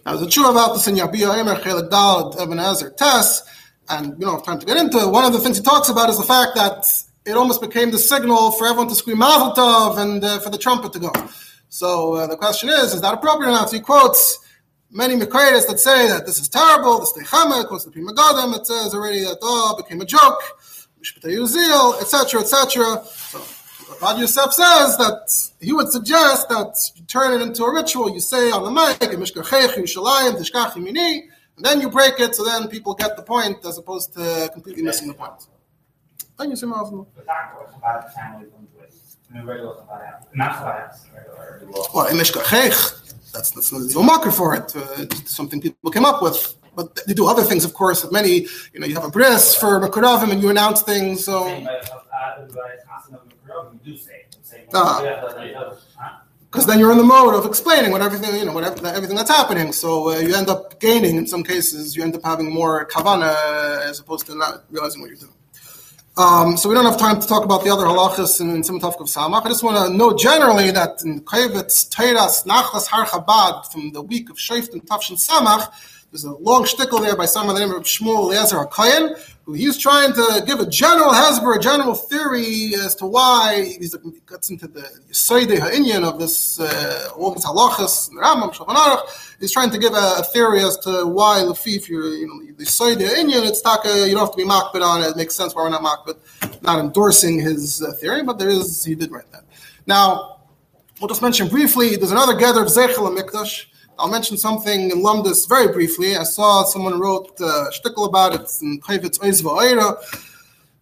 [0.06, 3.42] Now, a true about this in Yabia Omer, Chelik Dal, Ibn Ezer, Tess,
[3.88, 5.10] and we don't have time to get into it.
[5.10, 6.86] One of the things he talks about is the fact that
[7.24, 10.58] it almost became the signal for everyone to scream Mazel Tov and uh, for the
[10.58, 11.10] trumpet to go.
[11.70, 13.68] So uh, the question is, is that appropriate or not?
[13.68, 14.38] So he quotes
[14.92, 18.64] many Mekayas that say that this is terrible, this Techama, quotes the Pri Megadim, it
[18.64, 20.40] says already that, oh, became a joke,
[22.00, 23.02] etc., etc.
[23.78, 28.10] So Rav Yosef says that he would suggest that you turn it into a ritual.
[28.10, 29.02] You say on the mic,
[31.56, 34.82] and then you break it, so then people get the point as opposed to completely
[34.82, 35.46] missing the point.
[36.36, 37.06] Thank you, Simon.
[41.94, 42.18] Well, in
[43.36, 44.74] that's that's no marker for it.
[44.74, 46.56] Uh, something people came up with.
[46.74, 48.10] But they do other things, of course.
[48.12, 51.24] Many, you know, you have a bris for Makuravim and you announce things.
[51.24, 51.46] So
[56.50, 59.30] because then you're in the mode of explaining what everything you know, whatever everything that's
[59.30, 59.72] happening.
[59.72, 61.96] So uh, you end up gaining in some cases.
[61.96, 63.34] You end up having more kavana
[63.82, 65.32] as opposed to not realizing what you're doing.
[66.18, 68.82] Um, so we don't have time to talk about the other halachas in, in Siman
[68.82, 69.44] of Samach.
[69.44, 74.00] I just want to know generally that in Kaivetz Teiras Nachlas Har Chabad from the
[74.00, 75.70] week of Shaift and Tafshin Samach,
[76.10, 79.78] there's a long shtickle there by someone by the name of Shmuel Eliezer HaKoyen, he's
[79.78, 83.88] trying to give a general hesber, a general theory as to why he
[84.28, 84.80] gets into the
[85.11, 89.00] Yisoide Ha'inyan of this, uh, all halachas, Rambam, Shulchan
[89.38, 92.64] He's trying to give a, a, theory as to why Lafif, you're, you know, the
[92.64, 95.11] Yisoide Ha'inyan, it's taka, you don't have to be makbid on it.
[95.11, 98.85] It makes sense why we're not makbid, not endorsing his uh, theory, but there is,
[98.85, 99.44] he did write that.
[99.87, 100.40] Now,
[101.00, 103.66] we'll just mention briefly, there's another geder of Zecher L'mikdash.
[103.98, 106.16] I'll mention something in lomdus very briefly.
[106.16, 110.22] I saw someone wrote a shtickle about it in Chayvitz Oizva Oira.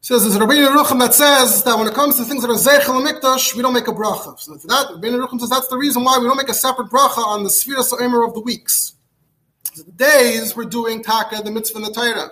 [0.01, 2.55] Says there's a Rabbeinu Yerucham that says that when it comes to things that are
[2.55, 4.39] Zecher L'mikdash, we don't make a bracha.
[4.39, 6.91] So for that, Rabbeinu Yerucham says that's the reason why we don't make a separate
[6.91, 8.95] bracha on the Sfiras Omer of the weeks.
[9.75, 12.31] So the days we're doing Taka, the mitzvah and the Torah.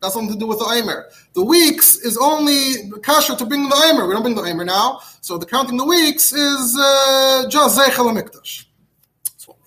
[0.00, 1.08] That's something to do with the Omer.
[1.34, 4.06] The weeks is only kasha to bring the Omer.
[4.06, 5.00] We don't bring the Omer now.
[5.20, 8.64] So the counting the weeks is uh, just Zecher L'mikdash.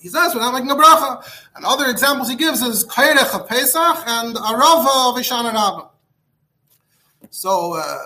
[0.03, 1.23] He says we're not making a bracha.
[1.55, 5.87] And other examples he gives is Korech of Pesach and Arava of Hoshana Rabbah.
[7.29, 7.99] So uh,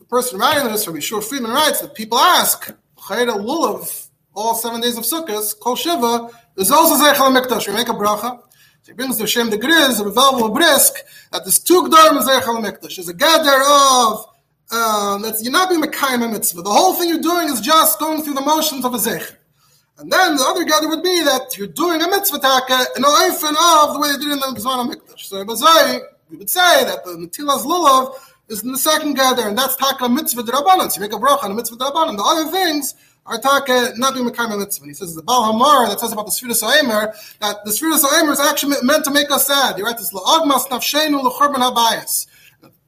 [0.00, 4.80] the person writing this, Rabbi Shur Friedman writes that people ask, Chayra Lulav, all seven
[4.80, 7.68] days of Sukkot, Kol Shiva, is also Zecher L'mikdash.
[7.68, 8.40] We make a bracha.
[8.82, 10.94] So he brings the Shem the Griz, the Brisk,
[11.30, 12.96] that there's two Gdarim Zecher L'mikdash.
[12.96, 13.62] There's a geder
[14.10, 14.26] of
[14.72, 16.62] um, that's you're not being Mekayim mitzvah.
[16.62, 19.36] The whole thing you're doing is just going through the motions of a Zeich.
[19.96, 23.54] And then the other geder would be that you're doing a mitzvah taka in oifen
[23.84, 25.20] of the way they did in the Zman HaMikdash.
[25.20, 26.00] So Bazai,
[26.30, 28.14] we would say that the Natilas Lulav
[28.48, 30.90] is in the second geder, and that's taka mitzvah derabanan.
[30.90, 32.16] So you make a bracha on a mitzvah derabanan.
[32.16, 32.94] The other things
[33.26, 34.82] are taka not being mekayim mitzvah.
[34.82, 38.04] And he says the Baal HaMaor that says about the Sfiras Omer that the Sfiras
[38.04, 39.78] Omer is actually meant to make us sad.
[39.78, 42.26] You write this la'agmas nafshenu l'churban habayis.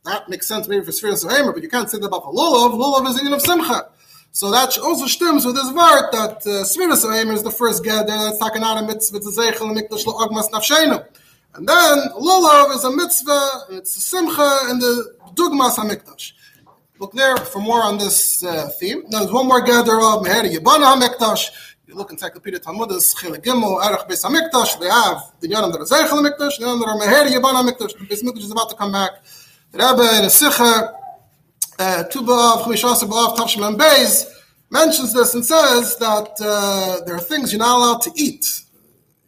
[0.04, 2.74] That makes sense maybe for Sfiras Omer, but you can't say that about the Lulav.
[2.74, 3.90] Lulav is in of simcha.
[4.36, 8.36] So that also stems with this word that uh, Oimer is the first get that's
[8.36, 11.06] talking out a mitzvah to Zeichel and Mikdash Agmas Nafshenu.
[11.54, 16.34] And then Lulav is a mitzvah, it's a simcha in the Dugmas HaMikdash.
[16.98, 19.04] Look there for more on this uh, theme.
[19.08, 21.48] Now, there's one more geder of Meheira Yibaneh HaMikdash.
[21.86, 24.78] You look in Encyclopedia Talmudis, Chile Gimel, Erech Beis HaMikdash.
[24.78, 27.98] They have the Yonim that are Zeichel HaMikdash, the Yonim that Meheira Yibaneh HaMikdash.
[27.98, 29.12] The Beis HaMikdash is about to come back.
[29.72, 30.92] The Rebbe in a Sikha,
[31.78, 34.30] uh, Tu B'Av, Chumishasa B'Av, Tavshim and Beis,
[34.70, 38.44] mentions this and says that uh, there are things you're not allowed to eat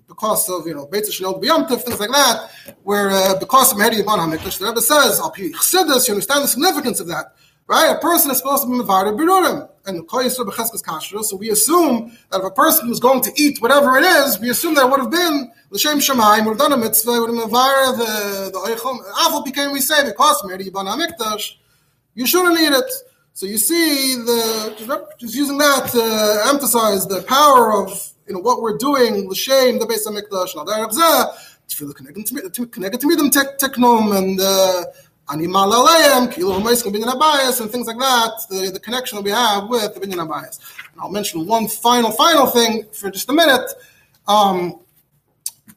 [0.07, 2.51] because of, you know, Beit Shinol B'Yamtiv, things like that,
[2.83, 6.45] where uh, because of Meheira Yibaneh HaMikdash, the Rebbe says, Al Pi Chassidus, you understand
[6.45, 7.35] the significance of that.
[7.69, 7.95] Right?
[7.95, 9.69] A person is supposed to be Mavada Birurim.
[9.85, 11.25] And the koyesu becheskes kashrus.
[11.25, 14.49] so we assume that if a person was going to eat whatever it is, we
[14.49, 17.51] assume that it would have been L'Shem Shemayim, would have done a mitzvah, would have
[17.51, 19.05] Mavara the, the Eichel.
[19.13, 21.57] Avol became, we say, because Meheira Yibaneh HaMikdash,
[22.19, 22.91] you shouldn't eat it.
[23.33, 24.75] So you see, the
[25.19, 27.89] just using that to emphasize the power of
[28.27, 30.67] you know what we're doing, the shame, the base Beis Hamikdash, and all
[32.99, 34.85] to me, them teknom and uh,
[35.31, 39.69] Animal Aleim, Kilo Humaiskim Binyan Habayis, and things like that, the, the connection we have
[39.69, 40.59] with the Binyan Habayis.
[40.93, 43.71] And I'll mention one final, final thing for just a minute.
[44.27, 44.81] Um,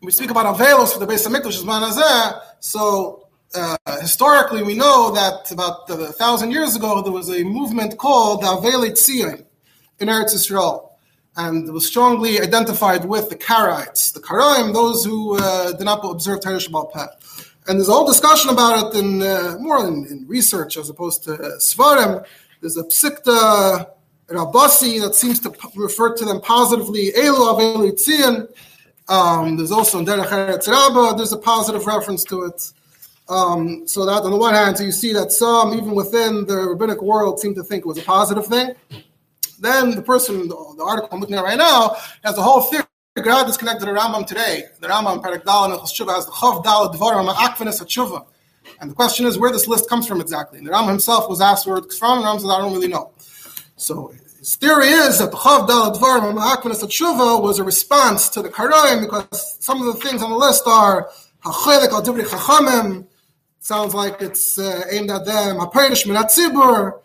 [0.02, 3.21] we speak about Avelos for the Beis Hamikdash so
[3.54, 8.42] uh, historically we know that about a thousand years ago there was a movement called
[8.42, 9.46] the Avelei Tzion
[10.00, 10.90] in Eretz Yisrael.
[11.38, 16.04] And it was strongly identified with the Karaites, the Karaim, those who uh, did not
[16.04, 17.08] observe Teresh Peh.
[17.68, 21.24] And there's a whole discussion about it in uh, more in, in, research as opposed
[21.24, 22.26] to uh, Svarim.
[22.60, 23.88] There's a Psikta
[24.28, 27.12] Rabasi that seems to refer to them positively.
[27.12, 28.50] Elu Avelu Tzion.
[29.08, 32.72] Um, there's also in Derech Eretz Rabbah, there's a positive reference to it.
[33.32, 36.58] Um, so that on the one hand, so you see that some, even within the
[36.58, 38.76] rabbinic world, seem to think it was a positive thing.
[39.60, 42.84] Then the person, the, the article I'm looking at right now, has a whole theory
[43.16, 44.64] God is connected to the Rambam today.
[44.80, 48.26] The Rambam Parak Dal and Choshuva has the Chav Dal Dvarim Akvenes Hatshuva.
[48.80, 50.60] And the question is where this list comes from exactly.
[50.60, 52.88] And the Rambam himself was asked where it's from, and Rambam says, I don't really
[52.88, 53.12] know.
[53.76, 58.42] So his theory is that the Chav Dal Dvarim Akvenes Hatshuva was a response to
[58.42, 61.10] the Karayim because some of the things on the list are
[61.44, 63.08] Hachelek al Divri Chachamim,
[63.62, 67.00] sounds like it's uh, aimed at them, Haperish Minat Tzibur,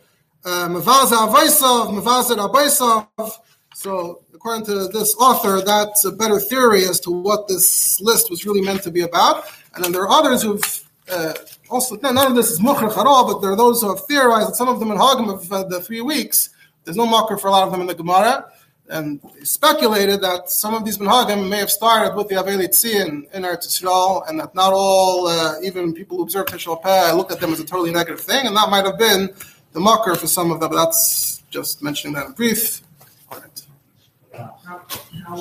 [0.45, 3.31] uh, Mavaza Avaisav, Mavaza Abaisav.
[3.75, 8.47] So according to this author, that's a better theory as to what this list was
[8.47, 9.45] really meant to be about.
[9.75, 11.35] And then there are others who've uh,
[11.69, 14.49] also, none of this is mukhrach at all, but there are those who have theorized
[14.49, 16.51] that some of them in Hagam of the three weeks,
[16.85, 18.51] there's no makor for a lot of them in the Gemara.
[18.89, 23.43] And speculated that some of these Minhagim may have started with the Avelei Tzion in
[23.43, 27.41] Eretz Yisrael, and that not all, uh, even people who observe Tishal Peh, look at
[27.41, 29.30] them as a totally negative thing, and that might have been
[29.72, 32.82] the makor for some of them, but that's just mentioning that in brief.
[34.32, 34.82] How, how,
[35.24, 35.37] how